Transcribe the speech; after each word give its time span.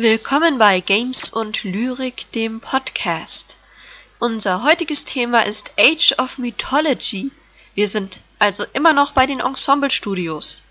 Willkommen 0.00 0.58
bei 0.58 0.80
Games 0.80 1.28
und 1.30 1.64
Lyrik, 1.64 2.30
dem 2.30 2.60
Podcast. 2.60 3.56
Unser 4.20 4.62
heutiges 4.62 5.04
Thema 5.04 5.40
ist 5.40 5.72
Age 5.76 6.14
of 6.18 6.38
Mythology. 6.38 7.32
Wir 7.74 7.88
sind 7.88 8.20
also 8.38 8.64
immer 8.74 8.92
noch 8.92 9.10
bei 9.10 9.26
den 9.26 9.40
Ensemble 9.40 9.90
Studios. 9.90 10.62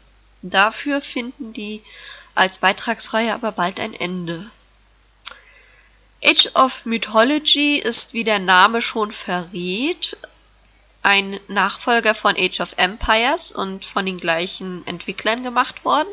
Dafür 0.43 1.01
finden 1.01 1.51
die 1.51 1.83
als 2.35 2.59
Beitragsreihe 2.59 3.33
aber 3.33 3.51
bald 3.51 3.81
ein 3.81 3.93
Ende. 3.93 4.49
Age 6.23 6.49
of 6.55 6.85
Mythology 6.85 7.79
ist, 7.79 8.13
wie 8.13 8.23
der 8.23 8.39
Name 8.39 8.81
schon 8.81 9.11
verrät, 9.11 10.15
ein 11.01 11.37
Nachfolger 11.49 12.15
von 12.15 12.37
Age 12.37 12.61
of 12.61 12.75
Empires 12.77 13.51
und 13.51 13.83
von 13.83 14.05
den 14.05 14.19
gleichen 14.19 14.87
Entwicklern 14.87 15.43
gemacht 15.43 15.83
worden. 15.83 16.07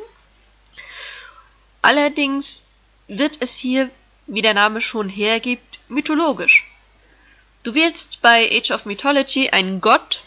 Allerdings 1.80 2.66
wird 3.08 3.36
es 3.40 3.56
hier, 3.56 3.90
wie 4.26 4.42
der 4.42 4.54
Name 4.54 4.80
schon 4.80 5.08
hergibt, 5.08 5.78
mythologisch. 5.88 6.66
Du 7.62 7.74
wählst 7.74 8.20
bei 8.22 8.50
Age 8.52 8.70
of 8.72 8.84
Mythology 8.84 9.50
einen 9.50 9.80
Gott 9.80 10.22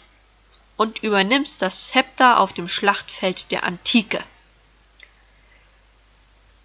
und 0.76 1.02
übernimmst 1.02 1.62
das 1.62 1.88
Zepter 1.88 2.40
auf 2.40 2.52
dem 2.52 2.68
Schlachtfeld 2.68 3.50
der 3.50 3.64
Antike. 3.64 4.20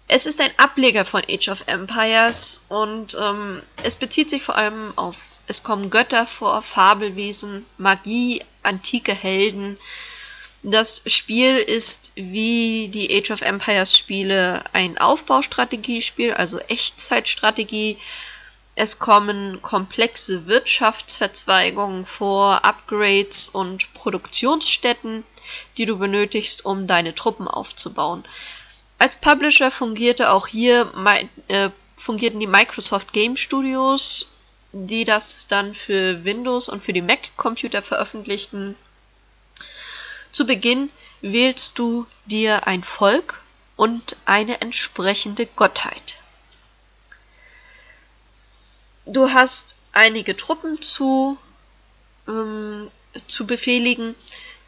Es 0.06 0.26
ist 0.26 0.40
ein 0.40 0.56
Ableger 0.58 1.04
von 1.04 1.22
Age 1.28 1.48
of 1.48 1.64
Empires 1.66 2.64
und 2.68 3.16
ähm, 3.20 3.62
es 3.82 3.96
bezieht 3.96 4.30
sich 4.30 4.42
vor 4.42 4.56
allem 4.56 4.96
auf, 4.96 5.16
es 5.46 5.62
kommen 5.62 5.90
Götter 5.90 6.26
vor, 6.26 6.62
Fabelwesen, 6.62 7.64
Magie, 7.78 8.42
antike 8.62 9.14
Helden, 9.14 9.78
das 10.64 11.02
Spiel 11.06 11.58
ist 11.58 12.12
wie 12.14 12.88
die 12.88 13.14
Age 13.14 13.32
of 13.32 13.42
Empires 13.42 13.98
Spiele 13.98 14.64
ein 14.72 14.96
Aufbaustrategiespiel, 14.96 16.32
also 16.32 16.58
Echtzeitstrategie. 16.58 17.98
Es 18.74 18.98
kommen 18.98 19.60
komplexe 19.60 20.46
Wirtschaftsverzweigungen 20.46 22.06
vor, 22.06 22.64
Upgrades 22.64 23.50
und 23.50 23.92
Produktionsstätten, 23.92 25.24
die 25.76 25.84
du 25.84 25.98
benötigst, 25.98 26.64
um 26.64 26.86
deine 26.86 27.14
Truppen 27.14 27.46
aufzubauen. 27.46 28.24
Als 28.98 29.20
Publisher 29.20 29.70
fungierte 29.70 30.32
auch 30.32 30.46
hier 30.46 30.90
äh, 31.48 31.68
fungierten 31.94 32.40
die 32.40 32.46
Microsoft 32.46 33.12
Game 33.12 33.36
Studios, 33.36 34.28
die 34.72 35.04
das 35.04 35.46
dann 35.46 35.74
für 35.74 36.24
Windows 36.24 36.70
und 36.70 36.82
für 36.82 36.94
die 36.94 37.02
Mac-Computer 37.02 37.82
veröffentlichten 37.82 38.76
zu 40.34 40.46
Beginn 40.46 40.90
wählst 41.20 41.78
du 41.78 42.06
dir 42.26 42.66
ein 42.66 42.82
Volk 42.82 43.42
und 43.76 44.16
eine 44.24 44.60
entsprechende 44.60 45.46
Gottheit. 45.46 46.18
Du 49.06 49.30
hast 49.30 49.76
einige 49.92 50.36
Truppen 50.36 50.82
zu, 50.82 51.38
ähm, 52.26 52.90
zu 53.26 53.46
befehligen. 53.46 54.14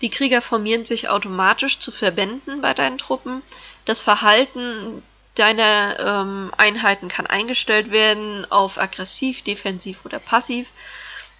Die 0.03 0.11
Krieger 0.11 0.41
formieren 0.41 0.85
sich 0.85 1.09
automatisch 1.09 1.79
zu 1.79 1.91
Verbänden 1.91 2.61
bei 2.61 2.73
deinen 2.73 2.99
Truppen. 2.99 3.43
Das 3.87 4.03
Verhalten 4.03 5.03
deiner 5.35 5.99
ähm, 5.99 6.53
Einheiten 6.57 7.09
kann 7.09 7.27
eingestellt 7.27 7.91
werden 7.91 8.51
auf 8.51 8.79
aggressiv, 8.79 9.43
defensiv 9.43 10.05
oder 10.05 10.19
passiv. 10.19 10.69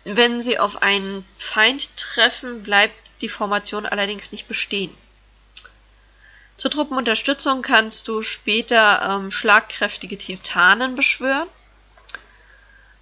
Wenn 0.09 0.39
sie 0.41 0.61
auf 0.61 0.83
einen 0.83 1.27
Feind 1.37 1.97
treffen, 1.97 2.63
bleibt 2.63 3.23
die 3.23 3.29
Formation 3.29 3.87
allerdings 3.87 4.31
nicht 4.31 4.47
bestehen. 4.47 4.97
Zur 6.57 6.71
Truppenunterstützung 6.71 7.61
kannst 7.61 8.07
du 8.07 8.23
später 8.23 9.03
ähm, 9.03 9.33
schlagkräftige 9.33 10.17
Titanen 10.17 10.95
beschwören. 10.95 11.49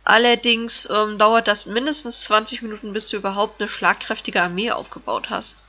Allerdings 0.03 0.89
ähm, 0.91 1.19
dauert 1.19 1.47
das 1.47 1.67
mindestens 1.67 2.23
20 2.23 2.63
Minuten, 2.63 2.95
bis 2.95 3.11
du 3.11 3.19
überhaupt 3.19 3.61
eine 3.61 3.69
schlagkräftige 3.69 4.41
Armee 4.41 4.71
aufgebaut 4.71 5.29
hast. 5.29 5.67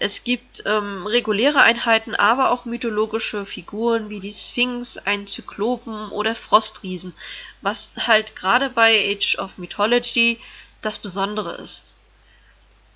Es 0.00 0.24
gibt 0.24 0.64
ähm, 0.66 1.06
reguläre 1.06 1.60
Einheiten, 1.60 2.16
aber 2.16 2.50
auch 2.50 2.64
mythologische 2.64 3.46
Figuren 3.46 4.10
wie 4.10 4.18
die 4.18 4.32
Sphinx, 4.32 4.98
ein 4.98 5.28
Zyklopen 5.28 6.10
oder 6.10 6.34
Frostriesen, 6.34 7.14
was 7.62 7.92
halt 7.96 8.34
gerade 8.34 8.70
bei 8.70 9.12
Age 9.12 9.38
of 9.38 9.56
Mythology 9.56 10.40
das 10.84 10.98
Besondere 10.98 11.56
ist. 11.56 11.92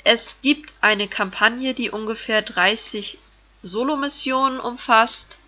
Es 0.05 0.41
gibt 0.43 0.75
eine 0.81 1.09
Kampagne, 1.09 1.75
die 1.75 1.91
ungefähr 1.91 2.43
30 2.43 3.19
Solo-Missionen 3.63 4.61
umfasst. 4.61 5.39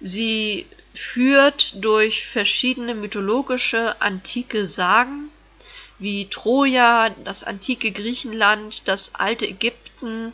Sie 0.00 0.66
führt 0.94 1.72
durch 1.84 2.26
verschiedene 2.26 2.94
mythologische 2.94 4.00
antike 4.00 4.66
Sagen 4.66 5.30
wie 5.98 6.28
Troja, 6.28 7.10
das 7.10 7.42
antike 7.42 7.90
Griechenland, 7.90 8.86
das 8.88 9.14
alte 9.14 9.46
Ägypten, 9.46 10.32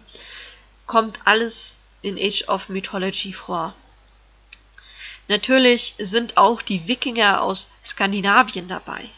kommt 0.86 1.20
alles 1.24 1.76
in 2.02 2.18
Age 2.18 2.48
of 2.48 2.68
Mythology 2.68 3.32
vor. 3.32 3.74
Natürlich 5.28 5.94
sind 5.98 6.36
auch 6.36 6.62
die 6.62 6.88
Wikinger 6.88 7.42
aus 7.42 7.70
Skandinavien 7.84 8.68
dabei. 8.68 9.08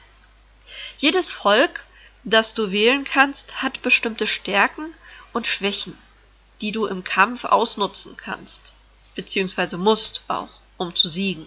Jedes 0.98 1.30
Volk 1.30 1.84
das 2.24 2.54
du 2.54 2.72
wählen 2.72 3.04
kannst, 3.04 3.62
hat 3.62 3.82
bestimmte 3.82 4.26
Stärken 4.26 4.94
und 5.32 5.46
Schwächen, 5.46 5.96
die 6.60 6.72
du 6.72 6.86
im 6.86 7.04
Kampf 7.04 7.44
ausnutzen 7.44 8.16
kannst, 8.16 8.74
beziehungsweise 9.14 9.76
musst 9.76 10.22
auch, 10.28 10.60
um 10.76 10.94
zu 10.94 11.08
siegen. 11.08 11.46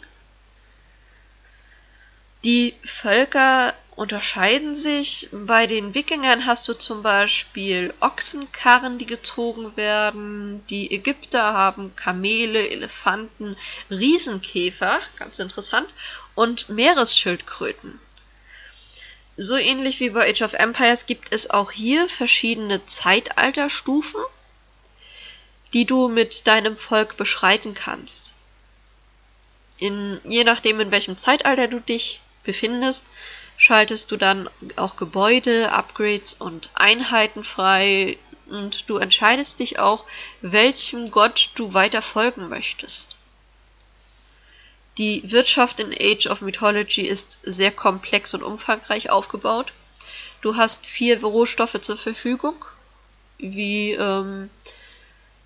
Die 2.43 2.75
Völker 2.83 3.73
unterscheiden 3.95 4.75
sich. 4.75 5.27
Bei 5.31 5.65
den 5.65 5.95
Wikingern 5.95 6.45
hast 6.45 6.67
du 6.67 6.73
zum 6.75 7.01
Beispiel 7.01 7.94
Ochsenkarren, 7.99 8.99
die 8.99 9.07
gezogen 9.07 9.75
werden. 9.75 10.63
Die 10.67 10.91
Ägypter 10.91 11.41
haben 11.41 11.95
Kamele, 11.95 12.69
Elefanten, 12.69 13.57
Riesenkäfer, 13.89 14.99
ganz 15.17 15.39
interessant, 15.39 15.89
und 16.35 16.69
Meeresschildkröten. 16.69 17.99
So 19.40 19.56
ähnlich 19.56 20.00
wie 20.00 20.09
bei 20.09 20.28
Age 20.28 20.42
of 20.42 20.53
Empires 20.53 21.06
gibt 21.06 21.31
es 21.31 21.52
auch 21.52 21.72
hier 21.72 22.09
verschiedene 22.09 22.84
Zeitalterstufen, 22.88 24.19
die 25.74 25.86
du 25.86 26.07
mit 26.07 26.48
deinem 26.48 26.75
Volk 26.75 27.18
beschreiten 27.18 27.75
kannst. 27.75 28.34
In, 29.78 30.19
je 30.24 30.44
nachdem, 30.44 30.80
in 30.80 30.89
welchem 30.89 31.18
Zeitalter 31.18 31.68
du 31.68 31.80
dich 31.80 32.22
befindest, 32.44 33.06
schaltest 33.57 34.10
du 34.12 34.18
dann 34.18 34.50
auch 34.75 34.95
Gebäude, 34.95 35.72
Upgrades 35.72 36.33
und 36.33 36.72
Einheiten 36.74 37.44
frei 37.44 38.18
und 38.48 38.90
du 38.90 38.98
entscheidest 38.98 39.60
dich 39.60 39.78
auch, 39.78 40.06
welchem 40.42 41.12
Gott 41.12 41.51
du 41.54 41.75
weiter 41.75 42.01
folgen 42.01 42.50
möchtest. 42.50 43.17
Die 44.97 45.21
Wirtschaft 45.31 45.79
in 45.79 45.94
Age 45.94 46.27
of 46.27 46.41
Mythology 46.41 47.01
ist 47.01 47.39
sehr 47.44 47.71
komplex 47.71 48.33
und 48.33 48.44
umfangreich 48.44 49.09
aufgebaut. 49.09 49.73
Du 50.41 50.55
hast 50.55 50.85
vier 50.85 51.21
Rohstoffe 51.21 51.79
zur 51.81 51.97
Verfügung, 51.97 52.65
wie 53.38 53.91
ähm, 53.91 54.49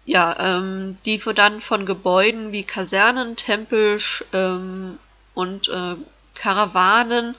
ja, 0.06 0.57
ähm, 0.57 0.95
die 1.06 1.18
dann 1.36 1.59
von 1.59 1.86
Gebäuden 1.86 2.51
wie 2.53 2.63
Kasernen, 2.63 3.36
Tempel 3.36 4.00
ähm, 4.33 4.98
und 5.33 5.68
äh, 5.69 5.95
Karawanen 6.33 7.36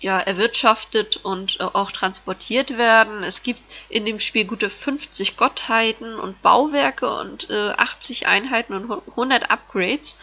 ja, 0.00 0.18
erwirtschaftet 0.18 1.16
und 1.22 1.60
äh, 1.60 1.64
auch 1.64 1.90
transportiert 1.90 2.76
werden. 2.76 3.22
Es 3.22 3.42
gibt 3.42 3.60
in 3.88 4.04
dem 4.04 4.20
Spiel 4.20 4.44
gute 4.44 4.68
50 4.68 5.36
Gottheiten 5.36 6.18
und 6.18 6.42
Bauwerke 6.42 7.08
und 7.08 7.48
äh, 7.50 7.70
80 7.70 8.26
Einheiten 8.26 8.74
und 8.74 9.02
100 9.08 9.50
Upgrades 9.50 10.18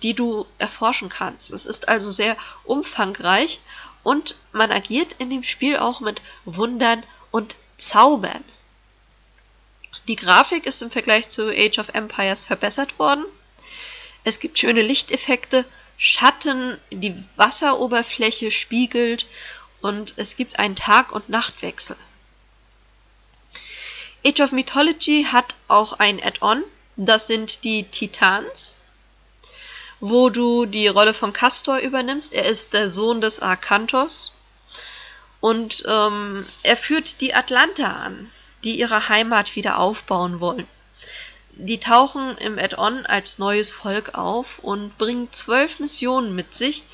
die 0.00 0.14
du 0.14 0.46
erforschen 0.58 1.08
kannst. 1.08 1.52
Es 1.52 1.66
ist 1.66 1.88
also 1.88 2.10
sehr 2.10 2.36
umfangreich 2.64 3.60
und 4.02 4.36
man 4.52 4.72
agiert 4.72 5.14
in 5.18 5.28
dem 5.28 5.42
Spiel 5.42 5.76
auch 5.76 6.00
mit 6.00 6.22
Wundern 6.44 7.02
und 7.30 7.56
Zaubern. 7.76 8.42
Die 10.06 10.16
Grafik 10.16 10.64
ist 10.64 10.80
im 10.80 10.90
Vergleich 10.90 11.28
zu 11.28 11.50
Age 11.50 11.78
of 11.78 11.90
Empires 11.90 12.46
verbessert 12.46 12.98
worden. 12.98 13.24
Es 14.24 14.40
gibt 14.40 14.58
schöne 14.58 14.82
Lichteffekte, 14.82 15.66
Schatten, 15.98 16.78
die 16.90 17.14
Wasseroberfläche 17.36 18.50
spiegelt 18.50 19.26
und 19.82 20.14
es 20.16 20.36
gibt 20.36 20.58
einen 20.58 20.76
Tag- 20.76 21.12
und 21.12 21.28
Nachtwechsel. 21.28 21.96
Age 24.24 24.40
of 24.40 24.52
Mythology 24.52 25.26
hat 25.30 25.54
auch 25.68 25.92
ein 25.94 26.22
Add-on, 26.22 26.64
das 26.96 27.26
sind 27.26 27.64
die 27.64 27.84
Titans 27.84 28.77
wo 30.00 30.30
du 30.30 30.66
die 30.66 30.88
Rolle 30.88 31.14
von 31.14 31.32
Castor 31.32 31.78
übernimmst. 31.78 32.34
Er 32.34 32.44
ist 32.44 32.72
der 32.74 32.88
Sohn 32.88 33.20
des 33.20 33.40
Arkantos 33.40 34.32
und 35.40 35.84
ähm, 35.86 36.46
er 36.62 36.76
führt 36.76 37.20
die 37.20 37.34
Atlanter 37.34 37.96
an, 37.96 38.30
die 38.64 38.78
ihre 38.78 39.08
Heimat 39.08 39.56
wieder 39.56 39.78
aufbauen 39.78 40.40
wollen. 40.40 40.66
Die 41.52 41.80
tauchen 41.80 42.38
im 42.38 42.58
Add-on 42.58 43.04
als 43.06 43.38
neues 43.38 43.72
Volk 43.72 44.14
auf 44.14 44.60
und 44.60 44.96
bringen 44.96 45.32
zwölf 45.32 45.80
Missionen 45.80 46.34
mit 46.34 46.54
sich, 46.54 46.84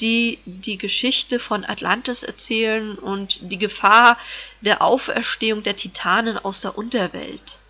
die 0.00 0.38
die 0.44 0.78
Geschichte 0.78 1.38
von 1.38 1.64
Atlantis 1.64 2.22
erzählen 2.22 2.98
und 2.98 3.50
die 3.52 3.58
Gefahr 3.58 4.18
der 4.60 4.82
Auferstehung 4.82 5.62
der 5.62 5.76
Titanen 5.76 6.38
aus 6.38 6.62
der 6.62 6.76
Unterwelt. 6.76 7.60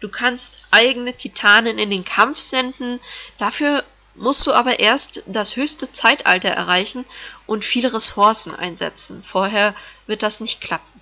Du 0.00 0.08
kannst 0.08 0.60
eigene 0.70 1.14
Titanen 1.14 1.78
in 1.78 1.90
den 1.90 2.04
Kampf 2.04 2.38
senden, 2.38 3.00
dafür 3.38 3.84
musst 4.14 4.46
du 4.46 4.52
aber 4.52 4.80
erst 4.80 5.22
das 5.26 5.56
höchste 5.56 5.90
Zeitalter 5.92 6.48
erreichen 6.48 7.04
und 7.46 7.64
viele 7.64 7.92
Ressourcen 7.92 8.54
einsetzen. 8.54 9.22
Vorher 9.22 9.74
wird 10.06 10.22
das 10.22 10.40
nicht 10.40 10.60
klappen. 10.60 11.00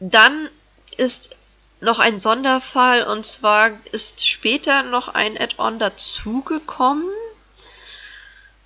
Dann 0.00 0.48
ist 0.96 1.36
noch 1.80 1.98
ein 1.98 2.18
Sonderfall 2.18 3.04
und 3.04 3.24
zwar 3.24 3.70
ist 3.92 4.26
später 4.26 4.82
noch 4.82 5.08
ein 5.08 5.38
Add-on 5.40 5.78
dazugekommen. 5.78 7.08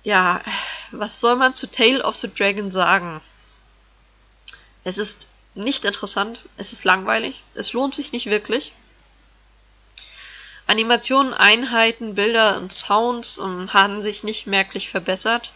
Ja, 0.03 0.41
was 0.91 1.19
soll 1.19 1.35
man 1.35 1.53
zu 1.53 1.69
Tale 1.69 2.03
of 2.03 2.15
the 2.15 2.31
Dragon 2.33 2.71
sagen? 2.71 3.21
Es 4.83 4.97
ist 4.97 5.27
nicht 5.55 5.85
interessant, 5.85 6.43
es 6.57 6.71
ist 6.71 6.83
langweilig, 6.83 7.41
es 7.55 7.73
lohnt 7.73 7.95
sich 7.95 8.11
nicht 8.11 8.27
wirklich. 8.27 8.73
Animationen, 10.67 11.33
Einheiten, 11.33 12.15
Bilder 12.15 12.57
und 12.57 12.71
Sounds 12.71 13.37
ähm, 13.37 13.71
haben 13.73 14.01
sich 14.01 14.23
nicht 14.23 14.47
merklich 14.47 14.89
verbessert. 14.89 15.51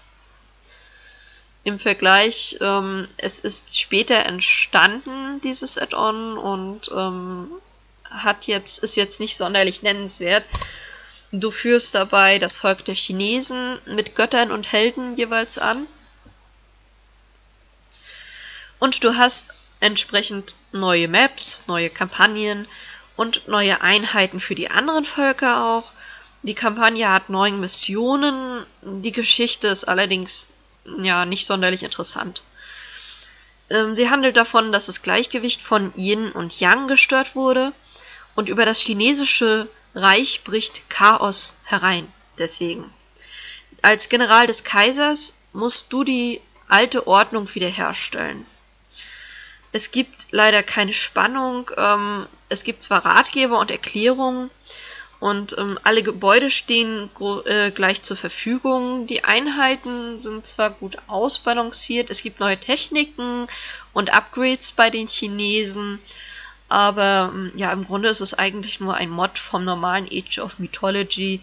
Im 1.63 1.79
Vergleich, 1.79 2.57
ähm, 2.61 3.07
es 3.17 3.39
ist 3.39 3.79
später 3.79 4.25
entstanden, 4.25 5.41
dieses 5.41 5.77
Add-on, 5.77 6.37
und 6.37 6.89
ähm, 6.95 7.51
hat 8.09 8.47
jetzt, 8.47 8.79
ist 8.79 8.95
jetzt 8.95 9.19
nicht 9.19 9.35
sonderlich 9.35 9.81
nennenswert. 9.81 10.45
Du 11.31 11.51
führst 11.51 11.93
dabei 11.95 12.39
das 12.39 12.55
Volk 12.55 12.85
der 12.85 12.95
Chinesen 12.95 13.79
mit 13.85 14.15
Göttern 14.15 14.51
und 14.51 14.71
Helden 14.71 15.15
jeweils 15.15 15.57
an. 15.57 15.87
Und 18.79 19.03
du 19.03 19.15
hast 19.17 19.53
entsprechend 19.79 20.55
neue 20.71 21.07
Maps, 21.07 21.63
neue 21.67 21.89
Kampagnen 21.89 22.67
und 23.15 23.47
neue 23.47 23.81
Einheiten 23.81 24.39
für 24.39 24.55
die 24.55 24.69
anderen 24.69 25.05
Völker 25.05 25.65
auch. 25.65 25.91
Die 26.43 26.55
Kampagne 26.55 27.11
hat 27.11 27.29
neun 27.29 27.59
Missionen. 27.59 28.65
Die 28.81 29.11
Geschichte 29.11 29.67
ist 29.67 29.85
allerdings 29.85 30.47
ja 31.01 31.25
nicht 31.25 31.45
sonderlich 31.45 31.83
interessant. 31.83 32.43
Ähm, 33.69 33.95
sie 33.95 34.09
handelt 34.09 34.37
davon, 34.37 34.71
dass 34.71 34.87
das 34.87 35.01
Gleichgewicht 35.01 35.61
von 35.61 35.93
Yin 35.95 36.31
und 36.31 36.59
Yang 36.59 36.87
gestört 36.87 37.35
wurde 37.35 37.73
und 38.35 38.49
über 38.49 38.65
das 38.65 38.79
chinesische 38.79 39.69
Reich 39.95 40.43
bricht 40.43 40.89
Chaos 40.89 41.57
herein. 41.65 42.11
Deswegen. 42.37 42.91
Als 43.81 44.09
General 44.09 44.47
des 44.47 44.63
Kaisers 44.63 45.37
musst 45.53 45.91
du 45.93 46.03
die 46.03 46.41
alte 46.67 47.07
Ordnung 47.07 47.53
wiederherstellen. 47.53 48.45
Es 49.71 49.91
gibt 49.91 50.27
leider 50.31 50.63
keine 50.63 50.93
Spannung. 50.93 51.69
Ähm, 51.77 52.27
es 52.49 52.63
gibt 52.63 52.81
zwar 52.81 53.05
Ratgeber 53.05 53.59
und 53.59 53.71
Erklärungen 53.71 54.49
und 55.19 55.55
ähm, 55.57 55.77
alle 55.83 56.01
Gebäude 56.01 56.49
stehen 56.49 57.09
äh, 57.45 57.71
gleich 57.71 58.01
zur 58.01 58.15
Verfügung. 58.17 59.05
Die 59.05 59.23
Einheiten 59.23 60.19
sind 60.19 60.47
zwar 60.47 60.71
gut 60.71 60.97
ausbalanciert, 61.07 62.09
es 62.09 62.23
gibt 62.23 62.39
neue 62.39 62.57
Techniken 62.57 63.47
und 63.93 64.13
Upgrades 64.13 64.71
bei 64.71 64.89
den 64.89 65.07
Chinesen, 65.07 65.99
aber 66.69 67.31
ähm, 67.33 67.51
ja, 67.55 67.71
im 67.73 67.85
Grunde 67.85 68.09
ist 68.09 68.21
es 68.21 68.33
eigentlich 68.33 68.79
nur 68.79 68.95
ein 68.95 69.09
Mod 69.09 69.37
vom 69.37 69.65
normalen 69.65 70.07
Age 70.09 70.39
of 70.39 70.59
Mythology. 70.59 71.41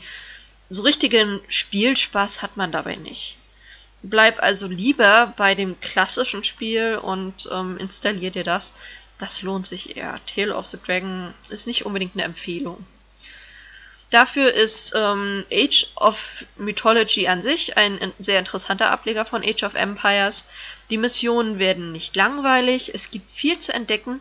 So 0.69 0.83
richtigen 0.83 1.41
Spielspaß 1.49 2.43
hat 2.43 2.57
man 2.57 2.73
dabei 2.73 2.97
nicht. 2.97 3.37
Bleib 4.09 4.41
also 4.41 4.69
lieber 4.69 5.35
bei 5.37 5.57
dem 5.57 5.81
klassischen 5.81 6.45
Spiel 6.45 6.97
und 6.97 7.49
ähm, 7.51 7.77
installier 7.77 8.31
dir 8.31 8.45
das. 8.45 8.73
Das 9.19 9.43
lohnt 9.43 9.67
sich 9.67 9.97
eher. 9.97 10.21
Tale 10.27 10.55
of 10.55 10.67
the 10.67 10.79
Dragon 10.81 11.35
ist 11.49 11.67
nicht 11.67 11.87
unbedingt 11.87 12.15
eine 12.15 12.23
Empfehlung. 12.23 12.87
Dafür 14.11 14.53
ist 14.55 14.93
ähm, 14.95 15.45
Age 15.51 15.89
of 15.97 16.47
Mythology 16.57 17.27
an 17.27 17.43
sich 17.43 17.77
ein 17.77 18.13
sehr 18.21 18.39
interessanter 18.39 18.93
Ableger 18.93 19.25
von 19.25 19.43
Age 19.43 19.65
of 19.65 19.75
Empires. 19.75 20.49
Die 20.91 20.99
Missionen 20.99 21.59
werden 21.59 21.91
nicht 21.91 22.15
langweilig, 22.15 22.95
es 22.95 23.11
gibt 23.11 23.33
viel 23.33 23.59
zu 23.59 23.75
entdecken. 23.75 24.21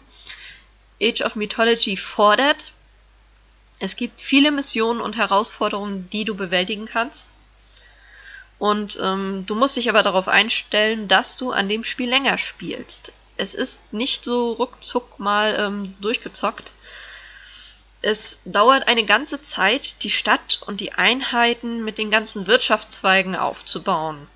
Age 0.99 1.21
of 1.21 1.35
Mythology 1.35 1.95
fordert. 1.95 2.73
Es 3.77 3.95
gibt 3.95 4.21
viele 4.21 4.49
Missionen 4.49 5.01
und 5.01 5.15
Herausforderungen, 5.15 6.09
die 6.09 6.25
du 6.25 6.33
bewältigen 6.33 6.85
kannst. 6.87 7.27
Und 8.57 8.97
ähm, 9.01 9.45
du 9.45 9.55
musst 9.55 9.77
dich 9.77 9.89
aber 9.89 10.03
darauf 10.03 10.27
einstellen, 10.27 11.07
dass 11.07 11.37
du 11.37 11.51
an 11.51 11.67
dem 11.67 11.83
Spiel 11.83 12.09
länger 12.09 12.37
spielst. 12.37 13.11
Es 13.37 13.53
ist 13.53 13.93
nicht 13.93 14.23
so 14.23 14.53
ruckzuck 14.53 15.19
mal 15.19 15.55
ähm, 15.59 15.95
durchgezockt. 15.99 16.71
Es 18.01 18.39
dauert 18.45 18.87
eine 18.87 19.03
ganze 19.03 19.41
Zeit, 19.41 20.03
die 20.03 20.09
Stadt 20.09 20.61
und 20.67 20.79
die 20.79 20.93
Einheiten 20.93 21.83
mit 21.83 21.97
den 21.97 22.11
ganzen 22.11 22.47
Wirtschaftszweigen 22.47 23.35
aufzubauen. 23.35 24.27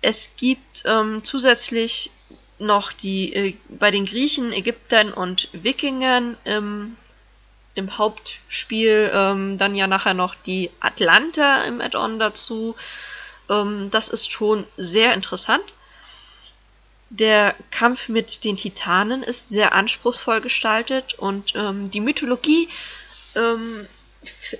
Es 0.00 0.36
gibt 0.36 0.84
ähm, 0.86 1.24
zusätzlich 1.24 2.10
noch 2.58 2.92
die 2.92 3.34
äh, 3.34 3.56
bei 3.68 3.90
den 3.90 4.06
Griechen, 4.06 4.52
Ägyptern 4.52 5.12
und 5.12 5.48
Wikingern 5.52 6.36
ähm, 6.44 6.96
im 7.76 7.96
Hauptspiel 7.98 9.10
ähm, 9.12 9.56
dann 9.58 9.76
ja 9.76 9.86
nachher 9.86 10.14
noch 10.14 10.34
die 10.34 10.70
Atlanta 10.80 11.62
im 11.64 11.80
Add-on 11.80 12.18
dazu. 12.18 12.74
Ähm, 13.48 13.90
das 13.90 14.08
ist 14.08 14.32
schon 14.32 14.66
sehr 14.76 15.14
interessant. 15.14 15.74
Der 17.10 17.54
Kampf 17.70 18.08
mit 18.08 18.42
den 18.42 18.56
Titanen 18.56 19.22
ist 19.22 19.50
sehr 19.50 19.74
anspruchsvoll 19.74 20.40
gestaltet 20.40 21.14
und 21.14 21.52
ähm, 21.54 21.90
die 21.90 22.00
Mythologie 22.00 22.68
ähm, 23.36 23.86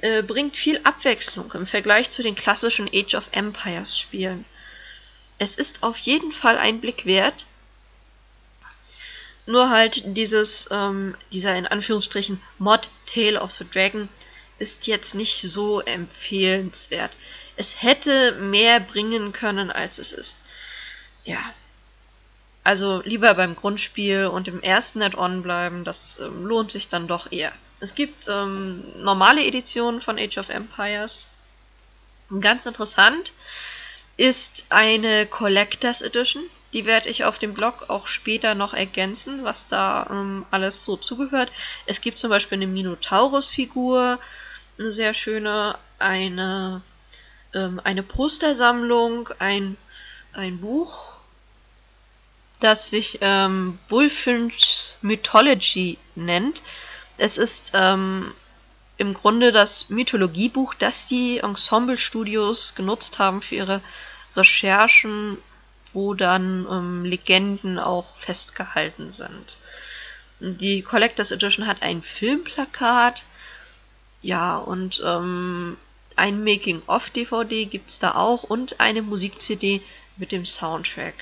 äh, 0.02 0.22
bringt 0.22 0.56
viel 0.56 0.80
Abwechslung 0.84 1.50
im 1.52 1.66
Vergleich 1.66 2.10
zu 2.10 2.22
den 2.22 2.36
klassischen 2.36 2.88
Age 2.92 3.14
of 3.14 3.30
Empires 3.32 3.98
Spielen. 3.98 4.44
Es 5.38 5.56
ist 5.56 5.82
auf 5.82 5.98
jeden 5.98 6.32
Fall 6.32 6.56
ein 6.56 6.80
Blick 6.80 7.04
wert, 7.06 7.46
nur 9.46 9.70
halt 9.70 10.02
dieses, 10.04 10.68
ähm, 10.70 11.16
dieser 11.32 11.56
in 11.56 11.66
Anführungsstrichen 11.66 12.42
Mod 12.58 12.90
Tale 13.06 13.40
of 13.40 13.52
the 13.52 13.64
Dragon 13.68 14.08
ist 14.58 14.86
jetzt 14.86 15.14
nicht 15.14 15.40
so 15.40 15.80
empfehlenswert. 15.80 17.16
Es 17.56 17.82
hätte 17.82 18.32
mehr 18.32 18.80
bringen 18.80 19.32
können, 19.32 19.70
als 19.70 19.98
es 19.98 20.12
ist. 20.12 20.38
Ja. 21.24 21.38
Also 22.64 23.00
lieber 23.04 23.34
beim 23.34 23.54
Grundspiel 23.54 24.26
und 24.26 24.48
im 24.48 24.60
ersten 24.60 25.00
Add-on 25.00 25.42
bleiben, 25.42 25.84
das 25.84 26.18
ähm, 26.18 26.44
lohnt 26.44 26.70
sich 26.72 26.88
dann 26.88 27.06
doch 27.06 27.30
eher. 27.30 27.52
Es 27.78 27.94
gibt 27.94 28.26
ähm, 28.28 28.84
normale 28.96 29.44
Editionen 29.44 30.00
von 30.00 30.18
Age 30.18 30.38
of 30.38 30.48
Empires. 30.48 31.28
Ganz 32.40 32.66
interessant 32.66 33.34
ist 34.16 34.66
eine 34.70 35.26
Collectors 35.26 36.02
Edition. 36.02 36.42
Die 36.72 36.84
werde 36.84 37.08
ich 37.08 37.24
auf 37.24 37.38
dem 37.38 37.54
Blog 37.54 37.84
auch 37.88 38.06
später 38.06 38.54
noch 38.54 38.74
ergänzen, 38.74 39.44
was 39.44 39.66
da 39.66 40.06
ähm, 40.10 40.44
alles 40.50 40.84
so 40.84 40.96
zugehört. 40.96 41.50
Es 41.86 42.00
gibt 42.00 42.18
zum 42.18 42.30
Beispiel 42.30 42.56
eine 42.56 42.66
Minotaurus-Figur, 42.66 44.18
eine 44.78 44.90
sehr 44.90 45.14
schöne, 45.14 45.78
eine, 45.98 46.82
ähm, 47.54 47.80
eine 47.84 48.02
Postersammlung, 48.02 49.30
ein, 49.38 49.76
ein 50.32 50.60
Buch, 50.60 51.16
das 52.60 52.90
sich 52.90 53.18
ähm, 53.20 53.78
Bullfinch's 53.88 54.98
Mythology 55.02 55.98
nennt. 56.14 56.62
Es 57.16 57.38
ist 57.38 57.72
ähm, 57.74 58.34
im 58.98 59.14
Grunde 59.14 59.52
das 59.52 59.90
Mythologiebuch, 59.90 60.74
das 60.74 61.06
die 61.06 61.38
Ensemble-Studios 61.38 62.74
genutzt 62.74 63.18
haben 63.18 63.42
für 63.42 63.56
ihre 63.56 63.82
Recherchen 64.34 65.38
wo 65.96 66.12
dann 66.12 66.66
ähm, 66.70 67.04
Legenden 67.06 67.78
auch 67.78 68.16
festgehalten 68.16 69.10
sind. 69.10 69.56
Die 70.40 70.82
Collectors 70.82 71.30
Edition 71.30 71.66
hat 71.66 71.80
ein 71.80 72.02
Filmplakat, 72.02 73.24
ja, 74.20 74.58
und 74.58 75.00
ähm, 75.02 75.78
ein 76.14 76.44
Making-of-DVD 76.44 77.64
gibt 77.64 77.88
es 77.88 77.98
da 77.98 78.14
auch 78.14 78.42
und 78.42 78.78
eine 78.78 79.00
Musik-CD 79.00 79.80
mit 80.18 80.32
dem 80.32 80.44
Soundtrack. 80.44 81.14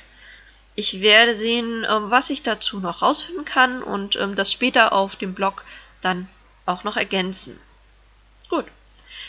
Ich 0.74 1.00
werde 1.00 1.34
sehen, 1.34 1.86
ähm, 1.88 2.10
was 2.10 2.30
ich 2.30 2.42
dazu 2.42 2.80
noch 2.80 3.00
rausfinden 3.00 3.44
kann 3.44 3.80
und 3.80 4.16
ähm, 4.16 4.34
das 4.34 4.50
später 4.50 4.92
auf 4.92 5.14
dem 5.14 5.34
Blog 5.34 5.64
dann 6.00 6.28
auch 6.66 6.82
noch 6.82 6.96
ergänzen. 6.96 7.60
Gut. 8.48 8.66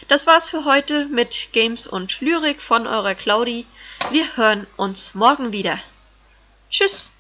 Das 0.08 0.28
war's 0.28 0.50
für 0.50 0.66
heute 0.66 1.06
mit 1.06 1.50
Games 1.52 1.88
und 1.88 2.22
Lyrik 2.22 2.62
von 2.62 2.86
eurer 2.86 3.16
Claudi. 3.16 3.66
Wir 4.12 4.38
hören 4.38 4.68
uns 4.78 5.16
morgen 5.16 5.52
wieder. 5.52 5.80
Tschüss. 6.70 7.15